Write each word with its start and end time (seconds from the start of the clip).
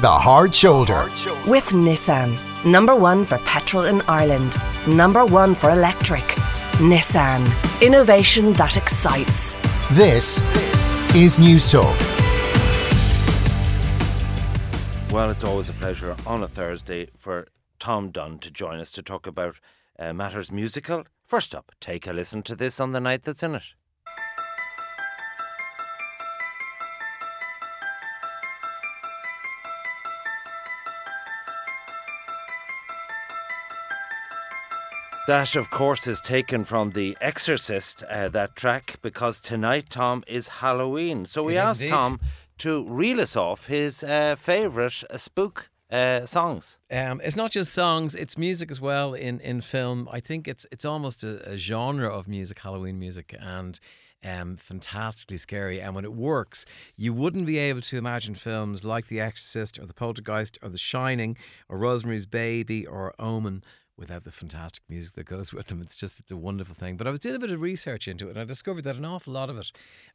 The 0.00 0.08
Hard 0.10 0.54
Shoulder. 0.54 1.04
With 1.46 1.72
Nissan. 1.72 2.40
Number 2.64 2.96
one 2.96 3.22
for 3.22 3.36
petrol 3.40 3.84
in 3.84 4.00
Ireland. 4.08 4.56
Number 4.88 5.26
one 5.26 5.54
for 5.54 5.68
electric. 5.68 6.22
Nissan. 6.80 7.44
Innovation 7.82 8.54
that 8.54 8.78
excites. 8.78 9.56
This 9.90 10.40
is 11.14 11.38
News 11.38 11.70
Talk. 11.70 12.00
Well, 15.10 15.28
it's 15.28 15.44
always 15.44 15.68
a 15.68 15.74
pleasure 15.74 16.16
on 16.26 16.42
a 16.42 16.48
Thursday 16.48 17.10
for 17.14 17.48
Tom 17.78 18.10
Dunn 18.10 18.38
to 18.38 18.50
join 18.50 18.80
us 18.80 18.90
to 18.92 19.02
talk 19.02 19.26
about 19.26 19.60
uh, 19.98 20.14
matters 20.14 20.50
musical. 20.50 21.04
First 21.26 21.54
up, 21.54 21.72
take 21.78 22.06
a 22.06 22.14
listen 22.14 22.42
to 22.44 22.56
this 22.56 22.80
on 22.80 22.92
the 22.92 23.00
night 23.00 23.24
that's 23.24 23.42
in 23.42 23.54
it. 23.54 23.74
That, 35.30 35.54
of 35.54 35.70
course, 35.70 36.08
is 36.08 36.20
taken 36.20 36.64
from 36.64 36.90
The 36.90 37.16
Exorcist, 37.20 38.02
uh, 38.10 38.30
that 38.30 38.56
track, 38.56 38.96
because 39.00 39.38
tonight, 39.38 39.88
Tom, 39.88 40.24
is 40.26 40.48
Halloween. 40.48 41.24
So 41.24 41.44
we 41.44 41.56
asked 41.56 41.82
indeed. 41.82 41.92
Tom 41.92 42.20
to 42.58 42.84
reel 42.88 43.20
us 43.20 43.36
off 43.36 43.66
his 43.66 44.02
uh, 44.02 44.34
favourite 44.34 45.04
uh, 45.08 45.16
spook 45.16 45.70
uh, 45.88 46.26
songs. 46.26 46.80
Um, 46.90 47.20
it's 47.22 47.36
not 47.36 47.52
just 47.52 47.72
songs; 47.72 48.16
it's 48.16 48.36
music 48.36 48.72
as 48.72 48.80
well. 48.80 49.14
In 49.14 49.38
in 49.38 49.60
film, 49.60 50.08
I 50.10 50.18
think 50.18 50.48
it's 50.48 50.66
it's 50.72 50.84
almost 50.84 51.22
a, 51.22 51.52
a 51.52 51.56
genre 51.56 52.08
of 52.08 52.26
music, 52.26 52.58
Halloween 52.58 52.98
music, 52.98 53.32
and 53.38 53.78
um, 54.24 54.56
fantastically 54.56 55.36
scary. 55.36 55.80
And 55.80 55.94
when 55.94 56.04
it 56.04 56.12
works, 56.12 56.66
you 56.96 57.14
wouldn't 57.14 57.46
be 57.46 57.58
able 57.58 57.82
to 57.82 57.96
imagine 57.96 58.34
films 58.34 58.84
like 58.84 59.06
The 59.06 59.20
Exorcist 59.20 59.78
or 59.78 59.86
The 59.86 59.94
Poltergeist 59.94 60.58
or 60.60 60.70
The 60.70 60.76
Shining 60.76 61.36
or 61.68 61.78
Rosemary's 61.78 62.26
Baby 62.26 62.84
or 62.84 63.14
Omen 63.20 63.62
without 64.00 64.24
the 64.24 64.32
fantastic 64.32 64.82
music 64.88 65.14
that 65.14 65.26
goes 65.26 65.52
with 65.52 65.68
them. 65.68 65.80
It's 65.80 65.94
just 65.94 66.18
it's 66.18 66.32
a 66.32 66.36
wonderful 66.36 66.74
thing. 66.74 66.96
But 66.96 67.06
I 67.06 67.10
was 67.10 67.20
doing 67.20 67.36
a 67.36 67.38
bit 67.38 67.50
of 67.50 67.60
research 67.60 68.08
into 68.08 68.26
it, 68.26 68.30
and 68.30 68.40
I 68.40 68.44
discovered 68.44 68.82
that 68.84 68.96
an 68.96 69.04
awful 69.04 69.34
lot 69.34 69.50
of 69.50 69.58
it 69.58 69.70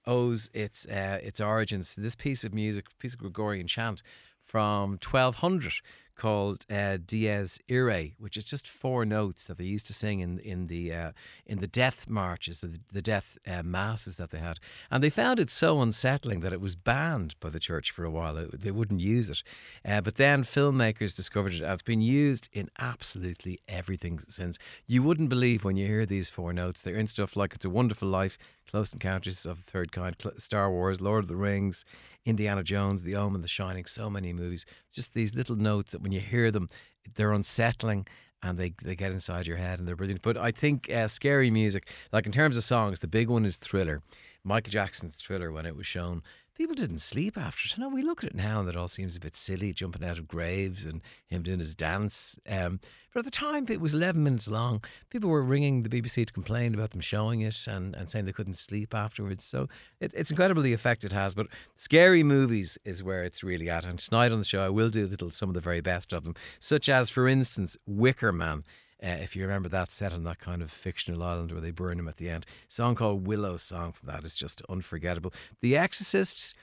owes 0.05 0.49
its 0.53 0.85
uh, 0.87 1.19
its 1.21 1.39
origins 1.39 1.95
to 1.95 2.01
this 2.01 2.15
piece 2.15 2.43
of 2.43 2.53
music, 2.53 2.87
piece 2.99 3.13
of 3.13 3.19
Gregorian 3.19 3.67
chant 3.67 4.01
from 4.43 4.99
1200 5.01 5.73
called 6.15 6.65
uh, 6.71 6.97
Dies 7.05 7.59
Irae, 7.69 8.13
which 8.17 8.37
is 8.37 8.45
just 8.45 8.67
four 8.67 9.05
notes 9.05 9.45
that 9.47 9.57
they 9.57 9.65
used 9.65 9.85
to 9.87 9.93
sing 9.93 10.19
in 10.21 10.39
in 10.39 10.67
the 10.67 10.93
uh, 10.93 11.11
in 11.45 11.59
the 11.59 11.67
death 11.67 12.09
marches, 12.09 12.61
the, 12.61 12.79
the 12.91 13.01
death 13.01 13.37
uh, 13.47 13.63
masses 13.63 14.17
that 14.17 14.29
they 14.31 14.39
had, 14.39 14.59
and 14.89 15.03
they 15.03 15.09
found 15.09 15.39
it 15.39 15.49
so 15.49 15.81
unsettling 15.81 16.39
that 16.39 16.53
it 16.53 16.61
was 16.61 16.75
banned 16.75 17.35
by 17.39 17.49
the 17.49 17.59
church 17.59 17.91
for 17.91 18.03
a 18.05 18.11
while. 18.11 18.37
It- 18.37 18.61
They 18.61 18.71
wouldn't 18.71 19.01
use 19.01 19.29
it, 19.29 19.43
uh, 19.83 20.01
but 20.01 20.15
then 20.15 20.43
filmmakers 20.43 21.15
discovered 21.15 21.53
it. 21.53 21.61
It's 21.61 21.81
been 21.81 22.01
used 22.01 22.49
in 22.53 22.69
absolutely 22.79 23.59
everything 23.67 24.19
since. 24.29 24.57
You 24.87 25.03
wouldn't 25.03 25.29
believe 25.29 25.63
when 25.63 25.77
you 25.77 25.85
hear 25.87 26.05
these 26.05 26.29
four 26.29 26.53
notes. 26.53 26.81
They're 26.81 26.95
in 26.95 27.07
stuff 27.07 27.35
like 27.35 27.53
"It's 27.55 27.65
a 27.65 27.69
Wonderful 27.69 28.07
Life," 28.07 28.37
"Close 28.71 28.93
Encounters 28.93 29.45
of 29.45 29.65
the 29.65 29.71
Third 29.71 29.91
Kind," 29.91 30.15
Star 30.37 30.71
Wars, 30.71 31.01
"Lord 31.01 31.25
of 31.25 31.27
the 31.27 31.35
Rings." 31.35 31.83
Indiana 32.25 32.63
Jones, 32.63 33.03
The 33.03 33.15
Omen, 33.15 33.41
The 33.41 33.47
Shining, 33.47 33.85
so 33.85 34.09
many 34.09 34.33
movies. 34.33 34.65
Just 34.91 35.13
these 35.13 35.35
little 35.35 35.55
notes 35.55 35.91
that 35.91 36.01
when 36.01 36.11
you 36.11 36.19
hear 36.19 36.51
them, 36.51 36.69
they're 37.13 37.33
unsettling 37.33 38.07
and 38.41 38.57
they, 38.57 38.73
they 38.83 38.95
get 38.95 39.11
inside 39.11 39.47
your 39.47 39.57
head 39.57 39.79
and 39.79 39.87
they're 39.87 39.95
brilliant. 39.95 40.21
But 40.21 40.37
I 40.37 40.51
think 40.51 40.91
uh, 40.91 41.07
scary 41.07 41.49
music, 41.51 41.87
like 42.11 42.25
in 42.25 42.31
terms 42.31 42.57
of 42.57 42.63
songs, 42.63 42.99
the 42.99 43.07
big 43.07 43.29
one 43.29 43.45
is 43.45 43.57
Thriller. 43.57 44.01
Michael 44.43 44.71
Jackson's 44.71 45.15
Thriller, 45.15 45.51
when 45.51 45.65
it 45.65 45.75
was 45.75 45.87
shown, 45.87 46.21
people 46.55 46.75
didn't 46.75 46.99
sleep 46.99 47.37
after 47.37 47.65
it. 47.65 47.77
I 47.77 47.81
know 47.81 47.89
we 47.89 48.01
look 48.01 48.23
at 48.23 48.31
it 48.31 48.35
now 48.35 48.59
and 48.59 48.69
it 48.69 48.75
all 48.75 48.87
seems 48.87 49.15
a 49.15 49.19
bit 49.19 49.35
silly, 49.35 49.73
jumping 49.73 50.03
out 50.03 50.17
of 50.17 50.27
graves 50.27 50.85
and 50.85 51.01
him 51.27 51.43
doing 51.43 51.59
his 51.59 51.75
dance. 51.75 52.39
Um, 52.49 52.79
but 53.13 53.19
at 53.19 53.25
the 53.25 53.31
time, 53.31 53.65
it 53.69 53.81
was 53.81 53.93
11 53.93 54.23
minutes 54.23 54.47
long. 54.47 54.83
People 55.09 55.29
were 55.29 55.43
ringing 55.43 55.83
the 55.83 55.89
BBC 55.89 56.25
to 56.25 56.33
complain 56.33 56.73
about 56.73 56.91
them 56.91 57.01
showing 57.01 57.41
it 57.41 57.67
and, 57.67 57.95
and 57.95 58.09
saying 58.09 58.25
they 58.25 58.31
couldn't 58.31 58.55
sleep 58.55 58.93
afterwards. 58.93 59.45
So 59.45 59.67
it, 59.99 60.11
it's 60.15 60.31
incredible 60.31 60.61
the 60.61 60.73
effect 60.73 61.03
it 61.03 61.11
has. 61.11 61.33
But 61.33 61.47
scary 61.75 62.23
movies 62.23 62.77
is 62.85 63.03
where 63.03 63.23
it's 63.23 63.43
really 63.43 63.69
at. 63.69 63.85
And 63.85 63.99
tonight 63.99 64.31
on 64.31 64.39
the 64.39 64.45
show, 64.45 64.65
I 64.65 64.69
will 64.69 64.89
do 64.89 65.05
a 65.05 65.07
little 65.07 65.31
some 65.31 65.49
of 65.49 65.55
the 65.55 65.61
very 65.61 65.81
best 65.81 66.13
of 66.13 66.23
them, 66.23 66.35
such 66.59 66.89
as, 66.89 67.09
for 67.09 67.27
instance, 67.27 67.77
Wicker 67.85 68.31
Man. 68.31 68.63
Uh, 69.05 69.09
if 69.21 69.35
you 69.35 69.43
remember 69.43 69.69
that 69.69 69.91
set 69.91 70.13
on 70.13 70.23
that 70.23 70.39
kind 70.39 70.63
of 70.63 70.71
fictional 70.71 71.21
island 71.21 71.51
where 71.51 71.61
they 71.61 71.69
burn 71.69 71.99
him 71.99 72.07
at 72.07 72.17
the 72.17 72.29
end, 72.29 72.45
song 72.67 72.95
called 72.95 73.27
Willow 73.27 73.55
song 73.55 73.91
from 73.91 74.09
that 74.09 74.23
is 74.23 74.35
just 74.35 74.63
unforgettable. 74.67 75.31
The 75.61 75.77
Exorcist, 75.77 76.55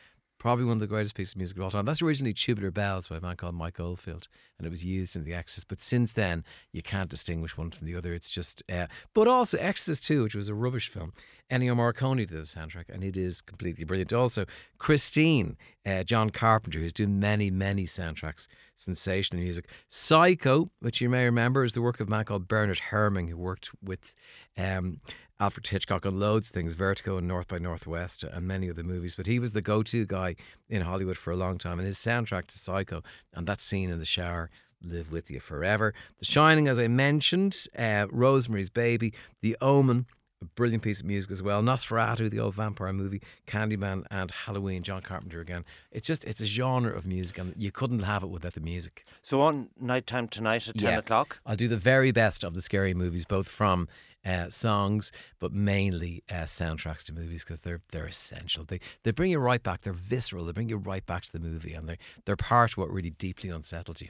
probably 0.42 0.64
one 0.64 0.72
of 0.72 0.80
the 0.80 0.88
greatest 0.88 1.14
pieces 1.14 1.34
of 1.34 1.36
music 1.36 1.56
of 1.56 1.62
all 1.62 1.70
time. 1.70 1.84
That's 1.84 2.02
originally 2.02 2.32
Tubular 2.32 2.72
Bells 2.72 3.06
by 3.06 3.18
a 3.18 3.20
man 3.20 3.36
called 3.36 3.54
Mike 3.54 3.78
Oldfield, 3.78 4.26
and 4.58 4.66
it 4.66 4.70
was 4.70 4.84
used 4.84 5.14
in 5.14 5.22
The 5.22 5.34
Exorcist. 5.34 5.68
But 5.68 5.80
since 5.80 6.14
then, 6.14 6.42
you 6.72 6.82
can't 6.82 7.08
distinguish 7.08 7.56
one 7.56 7.70
from 7.70 7.86
the 7.86 7.94
other. 7.94 8.12
It's 8.12 8.28
just, 8.28 8.60
uh, 8.68 8.88
but 9.14 9.28
also 9.28 9.56
Exorcist 9.58 10.04
2, 10.04 10.24
which 10.24 10.34
was 10.34 10.48
a 10.48 10.54
rubbish 10.54 10.88
film. 10.88 11.12
Ennio 11.48 11.76
Morricone 11.76 12.16
did 12.16 12.30
the 12.30 12.38
soundtrack, 12.38 12.86
and 12.88 13.04
it 13.04 13.16
is 13.16 13.40
completely 13.40 13.84
brilliant. 13.84 14.12
Also, 14.12 14.44
Christine, 14.78 15.56
uh, 15.86 16.02
John 16.02 16.30
Carpenter, 16.30 16.80
who's 16.80 16.92
doing 16.92 17.20
many, 17.20 17.48
many 17.48 17.84
soundtracks, 17.84 18.48
sensational 18.74 19.42
music. 19.42 19.68
Psycho, 19.86 20.70
which 20.80 21.00
you 21.00 21.08
may 21.08 21.24
remember, 21.24 21.62
is 21.62 21.72
the 21.72 21.82
work 21.82 22.00
of 22.00 22.08
a 22.08 22.10
man 22.10 22.24
called 22.24 22.48
Bernard 22.48 22.80
Herrmann, 22.90 23.28
who 23.28 23.36
worked 23.36 23.70
with 23.80 24.16
um, 24.58 24.98
Alfred 25.40 25.66
Hitchcock 25.66 26.06
on 26.06 26.20
loads 26.20 26.48
things, 26.48 26.74
Vertigo 26.74 27.16
and 27.16 27.26
North 27.26 27.48
by 27.48 27.58
Northwest, 27.58 28.22
and 28.22 28.46
many 28.46 28.70
other 28.70 28.82
movies. 28.82 29.14
But 29.14 29.26
he 29.26 29.38
was 29.38 29.52
the 29.52 29.62
go-to 29.62 30.06
guy 30.06 30.36
in 30.68 30.82
Hollywood 30.82 31.16
for 31.16 31.32
a 31.32 31.36
long 31.36 31.58
time, 31.58 31.78
and 31.78 31.86
his 31.86 31.98
soundtrack 31.98 32.46
to 32.46 32.58
Psycho 32.58 33.02
and 33.32 33.46
that 33.46 33.60
scene 33.60 33.90
in 33.90 33.98
the 33.98 34.04
shower 34.04 34.50
live 34.82 35.12
with 35.12 35.30
you 35.30 35.40
forever. 35.40 35.94
The 36.18 36.24
Shining, 36.24 36.68
as 36.68 36.78
I 36.78 36.88
mentioned, 36.88 37.56
uh, 37.76 38.06
Rosemary's 38.10 38.70
Baby, 38.70 39.12
The 39.40 39.56
Omen. 39.60 40.06
A 40.42 40.44
brilliant 40.44 40.82
piece 40.82 41.00
of 41.00 41.06
music 41.06 41.30
as 41.30 41.40
well. 41.40 41.62
Nosferatu, 41.62 42.28
the 42.28 42.40
old 42.40 42.54
vampire 42.54 42.92
movie, 42.92 43.22
Candyman, 43.46 44.04
and 44.10 44.30
Halloween. 44.30 44.82
John 44.82 45.00
Carpenter 45.00 45.40
again. 45.40 45.64
It's 45.92 46.06
just 46.06 46.24
it's 46.24 46.40
a 46.40 46.46
genre 46.46 46.92
of 46.92 47.06
music, 47.06 47.38
and 47.38 47.54
you 47.56 47.70
couldn't 47.70 48.00
have 48.00 48.24
it 48.24 48.28
without 48.28 48.54
the 48.54 48.60
music. 48.60 49.04
So 49.22 49.40
on 49.40 49.68
nighttime 49.80 50.26
tonight 50.26 50.66
at 50.66 50.76
10 50.76 50.98
o'clock? 50.98 51.38
I'll 51.46 51.54
do 51.54 51.68
the 51.68 51.76
very 51.76 52.10
best 52.10 52.42
of 52.42 52.54
the 52.54 52.60
scary 52.60 52.92
movies, 52.92 53.24
both 53.24 53.48
from 53.48 53.86
uh, 54.24 54.50
songs, 54.50 55.12
but 55.38 55.52
mainly 55.52 56.22
uh, 56.28 56.44
soundtracks 56.44 57.04
to 57.04 57.12
movies 57.12 57.44
because 57.44 57.60
they're 57.60 57.80
they're 57.92 58.06
essential. 58.06 58.64
They 58.64 58.80
they 59.04 59.12
bring 59.12 59.30
you 59.30 59.38
right 59.38 59.62
back. 59.62 59.82
They're 59.82 59.92
visceral. 59.92 60.44
They 60.44 60.52
bring 60.52 60.68
you 60.68 60.76
right 60.76 61.06
back 61.06 61.22
to 61.24 61.32
the 61.32 61.40
movie, 61.40 61.72
and 61.74 61.88
they're 61.88 61.98
they're 62.24 62.36
part 62.36 62.72
of 62.72 62.78
what 62.78 62.90
really 62.90 63.10
deeply 63.10 63.50
unsettles 63.50 64.02
you. 64.02 64.08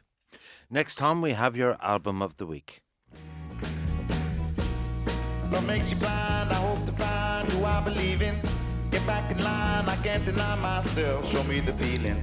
Next, 0.70 0.97
time 0.97 1.20
we 1.20 1.32
have 1.32 1.56
your 1.56 1.76
album 1.82 2.22
of 2.22 2.37
the 2.37 2.47
week. 2.47 2.81
What 5.52 5.64
makes 5.64 5.90
you 5.90 5.96
blind? 5.96 6.50
I 6.50 6.54
hope 6.54 6.82
to 6.86 6.92
find 6.92 7.46
who 7.52 7.62
I 7.66 7.82
believe 7.82 8.22
in. 8.22 8.34
Get 8.90 9.06
back 9.06 9.30
in 9.30 9.38
line, 9.44 9.86
I 9.86 9.96
can't 9.96 10.24
deny 10.24 10.56
myself. 10.56 11.30
Show 11.30 11.44
me 11.44 11.60
the 11.60 11.74
feeling. 11.74 12.16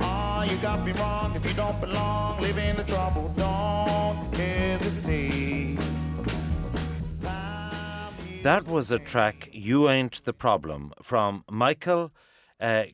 Ah, 0.00 0.42
you 0.42 0.56
got 0.56 0.84
me 0.84 0.90
wrong. 0.92 1.32
If 1.36 1.46
you 1.46 1.54
don't 1.54 1.80
belong, 1.80 2.42
live 2.42 2.58
in 2.58 2.74
the 2.74 2.82
trouble. 2.82 3.32
Don't 3.36 4.34
hesitate. 4.34 5.78
That 8.42 8.66
was 8.66 8.90
a 8.90 8.98
track, 8.98 9.48
You 9.52 9.88
Ain't 9.88 10.24
the 10.24 10.32
Problem, 10.32 10.92
from 11.00 11.44
Michael 11.48 12.12
uh, 12.60 12.84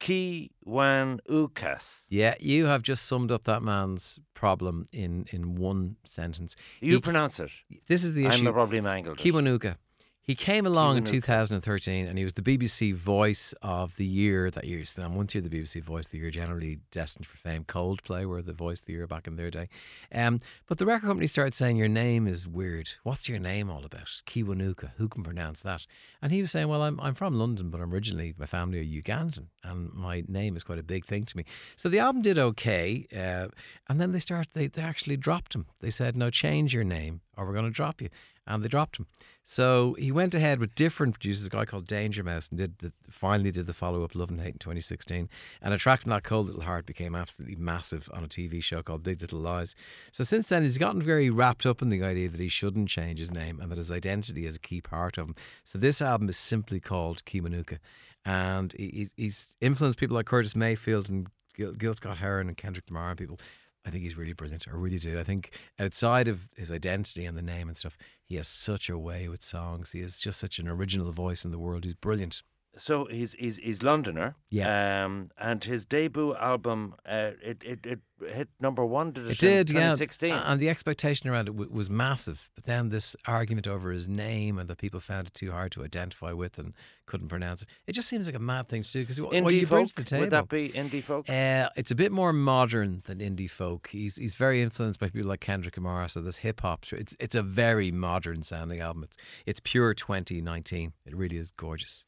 Kiwanukas. 0.00 2.06
Yeah, 2.08 2.34
you 2.40 2.66
have 2.66 2.82
just 2.82 3.06
summed 3.06 3.30
up 3.32 3.44
that 3.44 3.62
man's 3.62 4.18
problem 4.34 4.88
in 4.92 5.26
in 5.32 5.54
one 5.56 5.96
sentence. 6.04 6.56
You 6.80 6.94
He- 6.94 7.00
pronounce 7.00 7.40
it. 7.40 7.50
This 7.88 8.04
is 8.04 8.12
the 8.14 8.26
issue. 8.26 8.46
I'm 8.46 8.52
probably 8.52 8.80
mangled. 8.80 9.18
Kiwanuka. 9.18 9.76
He 10.22 10.34
came 10.34 10.66
along 10.66 10.98
in 10.98 11.04
2013 11.04 12.06
and 12.06 12.18
he 12.18 12.24
was 12.24 12.34
the 12.34 12.42
BBC 12.42 12.94
Voice 12.94 13.54
of 13.62 13.96
the 13.96 14.04
Year 14.04 14.50
that 14.50 14.64
year. 14.64 14.84
So 14.84 15.08
once 15.08 15.34
you're 15.34 15.42
the 15.42 15.48
BBC 15.48 15.82
Voice 15.82 16.04
of 16.04 16.10
the 16.12 16.18
Year, 16.18 16.30
generally 16.30 16.80
destined 16.90 17.26
for 17.26 17.38
fame. 17.38 17.64
Coldplay 17.64 18.26
were 18.26 18.42
the 18.42 18.52
Voice 18.52 18.80
of 18.80 18.86
the 18.86 18.92
Year 18.92 19.06
back 19.06 19.26
in 19.26 19.36
their 19.36 19.50
day. 19.50 19.68
Um, 20.14 20.40
but 20.66 20.78
the 20.78 20.84
record 20.84 21.06
company 21.06 21.26
started 21.26 21.54
saying, 21.54 21.76
Your 21.76 21.88
name 21.88 22.28
is 22.28 22.46
weird. 22.46 22.92
What's 23.02 23.28
your 23.28 23.38
name 23.38 23.70
all 23.70 23.84
about? 23.84 24.22
Kiwanuka. 24.26 24.90
Who 24.98 25.08
can 25.08 25.24
pronounce 25.24 25.62
that? 25.62 25.86
And 26.20 26.32
he 26.32 26.42
was 26.42 26.50
saying, 26.50 26.68
Well, 26.68 26.82
I'm, 26.82 27.00
I'm 27.00 27.14
from 27.14 27.34
London, 27.38 27.70
but 27.70 27.80
I'm 27.80 27.92
originally, 27.92 28.34
my 28.38 28.46
family 28.46 28.78
are 28.78 29.02
Ugandan 29.02 29.46
and 29.64 29.92
my 29.92 30.22
name 30.28 30.54
is 30.54 30.62
quite 30.62 30.78
a 30.78 30.82
big 30.82 31.06
thing 31.06 31.24
to 31.24 31.36
me. 31.36 31.44
So 31.76 31.88
the 31.88 31.98
album 31.98 32.20
did 32.22 32.38
okay. 32.38 33.06
Uh, 33.12 33.48
and 33.88 34.00
then 34.00 34.12
they 34.12 34.18
started, 34.18 34.50
they, 34.52 34.66
they 34.66 34.82
actually 34.82 35.16
dropped 35.16 35.54
him. 35.54 35.66
They 35.80 35.90
said, 35.90 36.16
No, 36.16 36.28
change 36.28 36.74
your 36.74 36.84
name 36.84 37.22
or 37.36 37.46
we're 37.46 37.54
going 37.54 37.64
to 37.64 37.70
drop 37.70 38.02
you. 38.02 38.10
And 38.54 38.64
they 38.64 38.68
dropped 38.68 38.98
him. 38.98 39.06
So 39.44 39.94
he 39.98 40.12
went 40.12 40.34
ahead 40.34 40.60
with 40.60 40.74
different 40.74 41.14
producers, 41.14 41.46
a 41.46 41.50
guy 41.50 41.64
called 41.64 41.86
Danger 41.86 42.22
Mouse, 42.22 42.48
and 42.48 42.58
did 42.58 42.78
the, 42.78 42.92
finally 43.08 43.50
did 43.50 43.66
the 43.66 43.72
follow 43.72 44.04
up 44.04 44.14
Love 44.14 44.30
and 44.30 44.40
Hate 44.40 44.54
in 44.54 44.58
2016. 44.58 45.28
And 45.62 45.74
a 45.74 45.78
track 45.78 46.02
from 46.02 46.10
that 46.10 46.24
Cold 46.24 46.46
Little 46.46 46.62
Heart 46.62 46.86
became 46.86 47.14
absolutely 47.14 47.56
massive 47.56 48.08
on 48.12 48.24
a 48.24 48.28
TV 48.28 48.62
show 48.62 48.82
called 48.82 49.02
Big 49.02 49.20
Little 49.20 49.40
Lies. 49.40 49.74
So 50.12 50.24
since 50.24 50.48
then, 50.48 50.62
he's 50.62 50.78
gotten 50.78 51.00
very 51.00 51.30
wrapped 51.30 51.64
up 51.64 51.80
in 51.80 51.88
the 51.88 52.02
idea 52.02 52.28
that 52.28 52.40
he 52.40 52.48
shouldn't 52.48 52.88
change 52.88 53.18
his 53.18 53.30
name 53.30 53.60
and 53.60 53.70
that 53.70 53.78
his 53.78 53.90
identity 53.92 54.46
is 54.46 54.56
a 54.56 54.60
key 54.60 54.80
part 54.80 55.16
of 55.16 55.28
him. 55.28 55.34
So 55.64 55.78
this 55.78 56.02
album 56.02 56.28
is 56.28 56.36
simply 56.36 56.80
called 56.80 57.24
Kiwanuka. 57.24 57.78
And 58.24 58.72
he- 58.74 59.08
he's- 59.16 59.56
influenced 59.60 59.98
people 59.98 60.16
like 60.16 60.26
Curtis 60.26 60.54
Mayfield 60.54 61.08
and 61.08 61.28
Gil, 61.54 61.72
Gil 61.72 61.94
Scott 61.94 62.18
Heron 62.18 62.48
and 62.48 62.56
Kendrick 62.56 62.88
Lamar 62.88 63.10
and 63.10 63.18
people. 63.18 63.40
I 63.84 63.90
think 63.90 64.02
he's 64.02 64.16
really 64.16 64.34
brilliant. 64.34 64.66
I 64.68 64.72
really 64.72 64.98
do. 64.98 65.18
I 65.18 65.24
think 65.24 65.52
outside 65.78 66.28
of 66.28 66.48
his 66.56 66.70
identity 66.70 67.24
and 67.24 67.36
the 67.36 67.42
name 67.42 67.68
and 67.68 67.76
stuff, 67.76 67.96
he 68.24 68.36
has 68.36 68.46
such 68.46 68.90
a 68.90 68.98
way 68.98 69.28
with 69.28 69.42
songs. 69.42 69.92
He 69.92 70.00
has 70.00 70.18
just 70.18 70.38
such 70.38 70.58
an 70.58 70.68
original 70.68 71.10
voice 71.12 71.44
in 71.44 71.50
the 71.50 71.58
world. 71.58 71.84
He's 71.84 71.94
brilliant. 71.94 72.42
So 72.76 73.06
he's 73.06 73.32
he's 73.34 73.58
he's 73.58 73.82
Londoner. 73.82 74.36
Yeah. 74.48 75.04
Um, 75.04 75.30
and 75.38 75.62
his 75.62 75.84
debut 75.84 76.34
album, 76.36 76.94
uh, 77.04 77.32
it, 77.42 77.62
it 77.64 77.80
it 77.84 78.00
hit 78.28 78.48
number 78.60 78.84
one. 78.84 79.12
Did 79.12 79.26
it? 79.26 79.30
It 79.32 79.38
did, 79.38 79.70
in 79.70 79.76
yeah. 79.76 79.82
2016. 79.82 80.32
And 80.32 80.60
the 80.60 80.68
expectation 80.68 81.28
around 81.28 81.48
it 81.48 81.52
w- 81.52 81.70
was 81.70 81.90
massive. 81.90 82.50
But 82.54 82.64
then 82.64 82.88
this 82.88 83.16
argument 83.26 83.66
over 83.66 83.90
his 83.90 84.08
name 84.08 84.58
and 84.58 84.68
that 84.68 84.78
people 84.78 85.00
found 85.00 85.26
it 85.26 85.34
too 85.34 85.50
hard 85.50 85.72
to 85.72 85.84
identify 85.84 86.32
with 86.32 86.58
and 86.58 86.74
couldn't 87.06 87.28
pronounce 87.28 87.62
it. 87.62 87.68
It 87.86 87.92
just 87.92 88.08
seems 88.08 88.26
like 88.26 88.36
a 88.36 88.40
mad 88.40 88.68
thing 88.68 88.82
to 88.82 88.90
do 88.90 89.00
because 89.00 89.20
what 89.20 89.32
indie 89.32 89.60
you 89.60 89.66
bring 89.66 89.86
folk. 89.86 89.88
to 89.88 89.94
the 89.96 90.04
table. 90.04 90.20
Would 90.22 90.30
that 90.30 90.48
be 90.48 90.70
indie 90.70 91.02
folk? 91.02 91.28
Uh, 91.28 91.68
it's 91.76 91.90
a 91.90 91.96
bit 91.96 92.12
more 92.12 92.32
modern 92.32 93.02
than 93.06 93.18
indie 93.18 93.50
folk. 93.50 93.88
He's 93.90 94.16
he's 94.16 94.36
very 94.36 94.62
influenced 94.62 95.00
by 95.00 95.08
people 95.08 95.28
like 95.28 95.40
Kendrick 95.40 95.76
Lamar. 95.76 96.08
So 96.08 96.20
this 96.20 96.38
hip 96.38 96.60
hop. 96.60 96.86
It's 96.92 97.16
it's 97.18 97.34
a 97.34 97.42
very 97.42 97.90
modern 97.90 98.42
sounding 98.42 98.80
album. 98.80 99.04
It's, 99.04 99.16
it's 99.46 99.60
pure 99.60 99.94
2019. 99.94 100.92
It 101.04 101.16
really 101.16 101.36
is 101.36 101.50
gorgeous. 101.50 102.04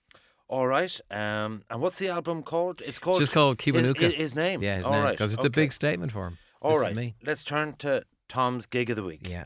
All 0.52 0.66
right. 0.66 1.00
Um, 1.10 1.62
and 1.70 1.80
what's 1.80 1.96
the 1.96 2.08
album 2.08 2.42
called? 2.42 2.82
It's 2.84 2.98
called. 2.98 3.16
It's 3.16 3.30
just 3.30 3.32
called 3.32 3.56
Kiwanuka. 3.56 4.00
His, 4.00 4.12
his 4.12 4.34
name. 4.34 4.62
Yeah, 4.62 4.76
his 4.76 4.84
All 4.84 4.92
name 4.92 5.02
right, 5.02 5.12
because 5.12 5.32
it's 5.32 5.46
a 5.46 5.50
big 5.50 5.72
statement 5.72 6.12
for 6.12 6.26
him. 6.26 6.36
All 6.60 6.78
This 6.78 6.94
right. 6.94 7.14
Let's 7.24 7.42
turn 7.42 7.74
to 7.78 8.04
Tom's 8.28 8.66
gig 8.66 8.90
of 8.90 8.96
the 8.96 9.02
week. 9.02 9.26
Yeah. 9.26 9.44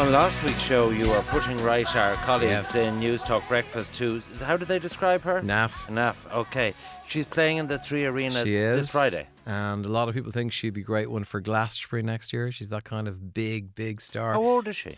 On 0.00 0.10
last 0.10 0.42
week's 0.42 0.62
show, 0.62 0.88
you 0.88 1.10
were 1.10 1.20
putting 1.28 1.58
right 1.62 1.86
our 1.94 2.14
colleagues 2.24 2.50
Yes. 2.72 2.74
in 2.74 2.98
News 2.98 3.22
Talk 3.22 3.46
Breakfast 3.48 3.94
to. 3.96 4.22
How 4.40 4.56
did 4.56 4.66
they 4.66 4.78
describe 4.78 5.20
her? 5.22 5.42
Naf. 5.42 5.72
Naf. 5.88 6.16
Okay. 6.34 6.72
She's 7.06 7.26
playing 7.26 7.58
in 7.58 7.66
the 7.66 7.78
Three 7.78 8.06
Arena 8.06 8.42
She 8.42 8.56
is 8.56 8.76
this 8.78 8.90
Friday. 8.92 9.26
and 9.44 9.84
a 9.84 9.90
lot 9.90 10.08
of 10.08 10.14
people 10.14 10.32
think 10.32 10.52
she'd 10.52 10.70
be 10.72 10.80
a 10.80 10.84
great 10.84 11.10
one 11.10 11.24
for 11.24 11.38
Glastonbury 11.42 12.02
next 12.02 12.32
year. 12.32 12.50
She's 12.50 12.68
that 12.68 12.84
kind 12.84 13.08
of 13.08 13.34
big, 13.34 13.74
big 13.74 14.00
star. 14.00 14.32
How 14.32 14.40
old 14.42 14.68
is 14.68 14.76
she? 14.76 14.96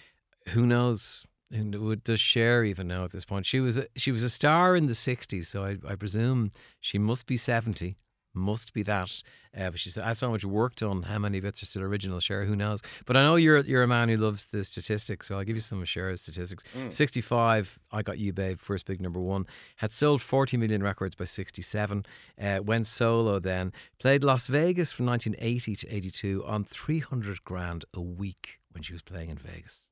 Who 0.50 0.66
knows? 0.66 1.26
Who 1.50 1.82
would- 1.82 2.04
Does 2.04 2.20
Cher 2.20 2.62
even 2.62 2.86
know 2.86 3.02
at 3.04 3.10
this 3.10 3.24
point? 3.24 3.44
She 3.44 3.58
was 3.58 3.78
a, 3.78 3.88
she 3.96 4.12
was 4.12 4.22
a 4.22 4.30
star 4.30 4.76
in 4.76 4.86
the 4.86 4.92
'60s, 4.94 5.46
so 5.46 5.64
I, 5.64 5.78
I 5.86 5.96
presume 5.96 6.52
she 6.80 6.98
must 6.98 7.26
be 7.26 7.36
70. 7.36 7.96
Must 8.34 8.72
be 8.72 8.82
that. 8.84 9.22
Uh, 9.54 9.70
but 9.70 9.78
she's 9.78 9.96
had 9.96 10.16
so 10.16 10.30
much 10.30 10.44
work 10.44 10.76
done. 10.76 11.02
How 11.02 11.18
many 11.18 11.40
bits 11.40 11.62
are 11.62 11.66
still 11.66 11.82
original? 11.82 12.18
Cher, 12.20 12.44
who 12.44 12.56
knows? 12.56 12.80
But 13.04 13.16
I 13.16 13.22
know 13.22 13.36
you're 13.36 13.58
you're 13.58 13.82
a 13.82 13.88
man 13.88 14.08
who 14.08 14.16
loves 14.16 14.46
the 14.46 14.64
statistics, 14.64 15.28
so 15.28 15.36
I'll 15.36 15.44
give 15.44 15.56
you 15.56 15.60
some 15.60 15.82
of 15.82 15.88
Cher's 15.88 16.22
statistics. 16.22 16.64
65, 16.88 17.78
I 17.90 18.02
got 18.02 18.18
you, 18.18 18.32
babe, 18.32 18.58
first 18.58 18.86
big 18.86 19.00
number 19.00 19.20
one. 19.20 19.46
Had 19.76 19.92
sold 19.92 20.22
40 20.22 20.56
million 20.56 20.82
records 20.82 21.14
by 21.14 21.26
67. 21.26 22.04
Uh, 22.40 22.60
went 22.64 22.86
solo 22.86 23.38
then. 23.38 23.72
Played 23.98 24.24
Las 24.24 24.46
Vegas 24.46 24.92
from 24.92 25.06
1980 25.06 25.76
to 25.76 25.94
82 25.94 26.44
on 26.46 26.64
300 26.64 27.44
grand 27.44 27.84
a 27.92 28.00
week 28.00 28.61
when 28.72 28.82
she 28.82 28.92
was 28.92 29.02
playing 29.02 29.30
in 29.30 29.38
Vegas. 29.38 29.88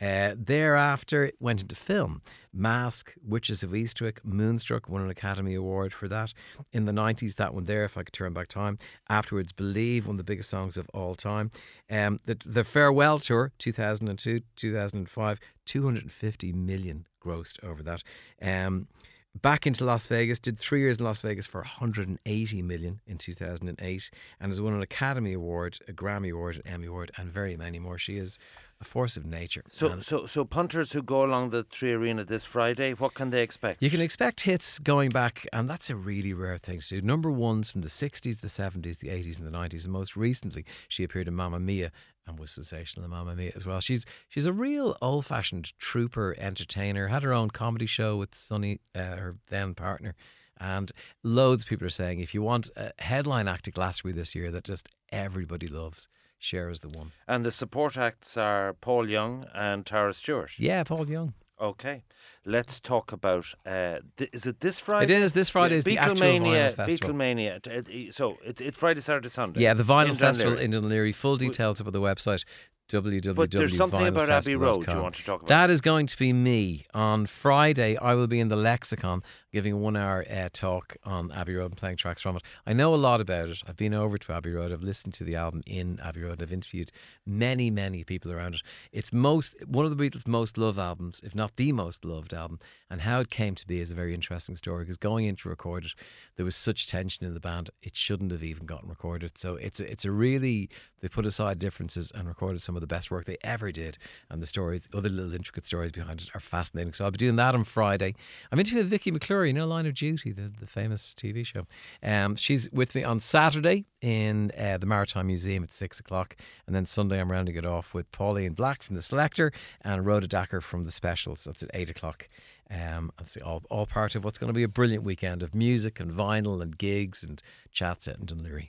Uh, 0.00 0.34
thereafter, 0.36 1.24
it 1.24 1.36
went 1.40 1.60
into 1.60 1.74
film. 1.74 2.22
Mask, 2.52 3.14
Witches 3.22 3.62
of 3.62 3.70
Eastwick, 3.70 4.18
Moonstruck 4.24 4.88
won 4.88 5.02
an 5.02 5.10
Academy 5.10 5.54
Award 5.54 5.92
for 5.92 6.06
that. 6.08 6.32
In 6.72 6.84
the 6.84 6.92
90s, 6.92 7.34
that 7.34 7.54
one 7.54 7.64
there, 7.64 7.84
if 7.84 7.96
I 7.96 8.04
could 8.04 8.12
turn 8.12 8.32
back 8.32 8.48
time. 8.48 8.78
Afterwards, 9.08 9.52
Believe, 9.52 10.06
one 10.06 10.14
of 10.14 10.18
the 10.18 10.24
biggest 10.24 10.50
songs 10.50 10.76
of 10.76 10.88
all 10.94 11.14
time. 11.14 11.50
Um, 11.90 12.20
the, 12.24 12.38
the 12.44 12.64
Farewell 12.64 13.18
Tour, 13.18 13.52
2002 13.58 14.42
2005, 14.56 15.40
250 15.66 16.52
million 16.52 17.06
grossed 17.22 17.62
over 17.64 17.82
that. 17.82 18.02
Um, 18.40 18.88
back 19.34 19.66
into 19.66 19.84
Las 19.84 20.06
Vegas, 20.06 20.38
did 20.38 20.58
three 20.58 20.80
years 20.80 20.98
in 20.98 21.04
Las 21.04 21.20
Vegas 21.20 21.46
for 21.46 21.60
180 21.60 22.62
million 22.62 23.00
in 23.06 23.18
2008, 23.18 24.10
and 24.40 24.50
has 24.50 24.60
won 24.60 24.74
an 24.74 24.82
Academy 24.82 25.32
Award, 25.32 25.78
a 25.88 25.92
Grammy 25.92 26.32
Award, 26.32 26.56
an 26.56 26.62
Emmy 26.66 26.86
Award, 26.86 27.10
and 27.16 27.30
very 27.30 27.56
many 27.56 27.78
more. 27.78 27.98
She 27.98 28.16
is 28.16 28.38
a 28.80 28.84
force 28.84 29.16
of 29.16 29.26
nature. 29.26 29.64
So, 29.68 29.90
And 29.90 30.04
so, 30.04 30.26
so 30.26 30.44
punters 30.44 30.92
who 30.92 31.02
go 31.02 31.24
along 31.24 31.50
the 31.50 31.64
Three 31.64 31.92
Arena 31.92 32.24
this 32.24 32.44
Friday, 32.44 32.92
what 32.92 33.14
can 33.14 33.30
they 33.30 33.42
expect? 33.42 33.82
you 33.82 33.90
can 33.90 34.00
expect 34.00 34.42
hits 34.42 34.78
going 34.78 35.10
back, 35.10 35.46
and 35.52 35.68
that's 35.68 35.90
a 35.90 35.96
really 35.96 36.32
rare 36.32 36.58
thing 36.58 36.80
to 36.80 36.88
do. 36.88 37.00
Number 37.00 37.30
ones 37.30 37.70
from 37.70 37.82
the 37.82 37.88
60s, 37.88 38.40
the 38.40 38.48
70s, 38.48 38.98
the 38.98 39.08
80s, 39.08 39.38
and 39.38 39.46
the 39.46 39.56
90s, 39.56 39.84
and 39.84 39.92
most 39.92 40.16
recently, 40.16 40.64
she 40.88 41.04
appeared 41.04 41.28
in 41.28 41.34
Mamma 41.34 41.58
Mia 41.58 41.90
and 42.28 42.38
was 42.38 42.50
sensational 42.50 43.04
in 43.04 43.10
Mamma 43.10 43.34
Mia 43.34 43.52
as 43.56 43.64
well. 43.64 43.80
She's 43.80 44.04
she's 44.28 44.46
a 44.46 44.52
real 44.52 44.96
old 45.00 45.26
fashioned 45.26 45.76
trooper 45.78 46.36
entertainer. 46.38 47.08
Had 47.08 47.22
her 47.22 47.32
own 47.32 47.50
comedy 47.50 47.86
show 47.86 48.16
with 48.16 48.34
Sonny, 48.34 48.80
uh, 48.94 49.16
her 49.16 49.36
then 49.48 49.74
partner. 49.74 50.14
And 50.60 50.90
loads 51.22 51.62
of 51.62 51.68
people 51.68 51.86
are 51.86 51.90
saying 51.90 52.20
if 52.20 52.34
you 52.34 52.42
want 52.42 52.70
a 52.76 52.92
headline 52.98 53.48
act 53.48 53.68
at 53.68 53.74
Glastonbury 53.74 54.18
this 54.18 54.34
year 54.34 54.50
that 54.50 54.64
just 54.64 54.88
everybody 55.10 55.68
loves, 55.68 56.08
Cher 56.38 56.68
is 56.68 56.80
the 56.80 56.88
one. 56.88 57.12
And 57.26 57.44
the 57.44 57.52
support 57.52 57.96
acts 57.96 58.36
are 58.36 58.74
Paul 58.74 59.08
Young 59.08 59.46
and 59.54 59.86
Tara 59.86 60.12
Stewart. 60.12 60.58
Yeah, 60.58 60.82
Paul 60.84 61.08
Young. 61.08 61.34
Okay, 61.60 62.04
let's 62.44 62.78
talk 62.78 63.10
about. 63.12 63.46
Uh, 63.66 63.98
th- 64.16 64.30
is 64.32 64.46
it 64.46 64.60
this 64.60 64.78
Friday? 64.78 65.12
It 65.14 65.22
is. 65.22 65.32
This 65.32 65.48
Friday 65.48 65.76
is 65.76 65.84
the 65.84 65.98
actual 65.98 66.14
vinyl 66.26 66.72
festival. 66.72 67.14
Beatlemania. 67.14 68.12
So 68.14 68.36
it's 68.44 68.60
it's 68.60 68.78
Friday, 68.78 69.00
Saturday, 69.00 69.28
Sunday. 69.28 69.60
Yeah, 69.62 69.74
the 69.74 69.82
Vinyl 69.82 70.10
in 70.10 70.14
Festival 70.14 70.52
Dún 70.52 70.56
Laoghaire. 70.58 70.60
in 70.62 70.72
Dún 70.72 70.84
Laoghaire. 70.84 71.14
Full 71.14 71.36
details 71.36 71.80
up 71.80 71.86
on 71.88 71.92
the 71.92 72.00
website 72.00 72.44
www. 72.88 73.34
But 73.34 73.50
there's 73.50 73.76
something 73.76 74.06
about 74.06 74.30
Abbey 74.30 74.56
Road 74.56 74.86
you 74.86 75.00
want 75.00 75.14
to 75.16 75.24
talk 75.24 75.40
about. 75.40 75.48
That 75.48 75.70
is 75.70 75.80
going 75.80 76.06
to 76.06 76.18
be 76.18 76.32
me. 76.32 76.84
On 76.94 77.26
Friday, 77.26 77.96
I 77.96 78.14
will 78.14 78.26
be 78.26 78.40
in 78.40 78.48
the 78.48 78.56
Lexicon 78.56 79.22
giving 79.52 79.72
a 79.72 79.76
one 79.76 79.96
hour 79.96 80.24
uh, 80.30 80.48
talk 80.52 80.96
on 81.04 81.32
Abbey 81.32 81.54
Road 81.54 81.66
and 81.66 81.76
playing 81.76 81.96
tracks 81.96 82.20
from 82.20 82.36
it. 82.36 82.42
I 82.66 82.72
know 82.72 82.94
a 82.94 82.96
lot 82.96 83.20
about 83.20 83.48
it. 83.48 83.62
I've 83.66 83.76
been 83.76 83.94
over 83.94 84.18
to 84.18 84.32
Abbey 84.32 84.52
Road. 84.52 84.72
I've 84.72 84.82
listened 84.82 85.14
to 85.14 85.24
the 85.24 85.36
album 85.36 85.62
in 85.66 85.98
Abbey 86.02 86.22
Road. 86.22 86.42
I've 86.42 86.52
interviewed 86.52 86.92
many, 87.26 87.70
many 87.70 88.04
people 88.04 88.32
around 88.32 88.54
it. 88.54 88.62
It's 88.92 89.12
most 89.12 89.54
one 89.66 89.86
of 89.86 89.96
the 89.96 90.10
Beatles' 90.10 90.26
most 90.26 90.58
loved 90.58 90.78
albums, 90.78 91.20
if 91.24 91.34
not 91.34 91.56
the 91.56 91.72
most 91.72 92.04
loved 92.04 92.34
album. 92.34 92.58
And 92.90 93.02
how 93.02 93.20
it 93.20 93.30
came 93.30 93.54
to 93.54 93.66
be 93.66 93.80
is 93.80 93.90
a 93.90 93.94
very 93.94 94.14
interesting 94.14 94.56
story 94.56 94.84
because 94.84 94.96
going 94.96 95.26
in 95.26 95.36
to 95.36 95.48
record 95.48 95.84
it, 95.84 95.94
there 96.36 96.44
was 96.44 96.56
such 96.56 96.86
tension 96.86 97.26
in 97.26 97.34
the 97.34 97.40
band. 97.40 97.70
It 97.82 97.96
shouldn't 97.96 98.32
have 98.32 98.42
even 98.42 98.66
gotten 98.66 98.88
recorded. 98.88 99.38
So 99.38 99.56
it's 99.56 99.80
it's 99.80 100.04
a 100.04 100.10
really 100.10 100.68
they 101.00 101.08
put 101.08 101.26
aside 101.26 101.58
differences 101.58 102.10
and 102.10 102.26
recorded 102.28 102.60
some 102.60 102.76
of 102.78 102.80
the 102.80 102.86
best 102.86 103.10
work 103.10 103.24
they 103.26 103.36
ever 103.42 103.70
did. 103.70 103.98
And 104.30 104.40
the 104.40 104.46
stories, 104.46 104.88
other 104.94 105.08
little 105.08 105.34
intricate 105.34 105.66
stories 105.66 105.92
behind 105.92 106.22
it, 106.22 106.30
are 106.34 106.40
fascinating. 106.40 106.92
So 106.94 107.04
I'll 107.04 107.10
be 107.10 107.18
doing 107.18 107.36
that 107.36 107.54
on 107.54 107.64
Friday. 107.64 108.14
I'm 108.50 108.58
interviewing 108.58 108.86
Vicky 108.86 109.10
McClure, 109.10 109.44
you 109.44 109.52
know, 109.52 109.66
Line 109.66 109.86
of 109.86 109.94
Duty, 109.94 110.32
the, 110.32 110.50
the 110.60 110.66
famous 110.66 111.14
TV 111.14 111.44
show. 111.44 111.66
Um, 112.02 112.36
she's 112.36 112.70
with 112.72 112.94
me 112.94 113.04
on 113.04 113.20
Saturday 113.20 113.84
in 114.00 114.52
uh, 114.58 114.78
the 114.78 114.86
Maritime 114.86 115.26
Museum 115.26 115.62
at 115.62 115.72
six 115.72 115.98
o'clock, 115.98 116.36
and 116.66 116.74
then 116.74 116.86
Sunday 116.86 117.20
I'm 117.20 117.30
rounding 117.30 117.56
it 117.56 117.66
off 117.66 117.94
with 117.94 118.10
Pauline 118.12 118.52
Black 118.52 118.82
from 118.82 118.96
the 118.96 119.02
Selecter 119.02 119.52
and 119.82 120.06
Rhoda 120.06 120.28
Dakar 120.28 120.60
from 120.60 120.84
the 120.84 120.90
Specials. 120.90 121.44
That's 121.44 121.62
at 121.62 121.70
eight 121.74 121.90
o'clock. 121.90 122.28
Um, 122.70 123.12
that's 123.18 123.36
all, 123.38 123.62
all 123.70 123.86
part 123.86 124.14
of 124.14 124.24
what's 124.24 124.38
going 124.38 124.48
to 124.48 124.54
be 124.54 124.62
a 124.62 124.68
brilliant 124.68 125.02
weekend 125.02 125.42
of 125.42 125.54
music 125.54 126.00
and 126.00 126.12
vinyl 126.12 126.62
and 126.62 126.76
gigs 126.76 127.22
and 127.22 127.42
chats 127.72 128.06
in 128.06 128.26
Dún 128.26 128.42
Laoghaire. 128.42 128.68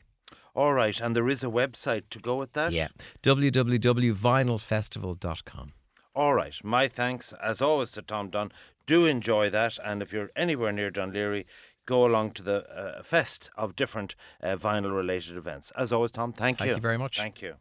All 0.56 0.74
right, 0.74 1.00
and 1.00 1.15
there 1.15 1.29
is 1.29 1.44
a 1.44 1.48
website 1.48 2.03
to 2.10 2.20
go 2.20 2.36
with 2.36 2.53
that. 2.53 2.72
Yeah. 2.72 2.88
www.vinylfestival.com. 3.24 5.74
All 6.15 6.34
right. 6.34 6.56
My 6.63 6.88
thanks, 6.88 7.34
as 7.41 7.62
always, 7.62 7.91
to 7.94 8.01
Tom 8.01 8.29
Dunn. 8.29 8.51
Do 8.86 9.06
enjoy 9.06 9.50
that. 9.51 9.77
And 9.86 10.01
if 10.01 10.12
you're 10.12 10.32
anywhere 10.36 10.72
near 10.72 10.91
Dún 10.91 11.13
Laoghaire, 11.13 11.46
go 11.86 12.06
along 12.06 12.32
to 12.32 12.44
the 12.44 12.65
uh, 12.70 13.03
fest 13.03 13.50
of 13.56 13.75
different 13.75 14.15
uh, 14.41 14.56
vinyl 14.56 14.96
related 14.96 15.38
events. 15.38 15.72
As 15.77 15.94
always, 15.94 16.12
Tom, 16.12 16.34
thank, 16.34 16.58
Thank 16.58 16.68
you. 16.68 16.74
Thank 16.74 16.77
you 16.77 16.82
very 16.82 16.98
much. 16.98 17.18
Thank 17.18 17.41
you. 17.41 17.56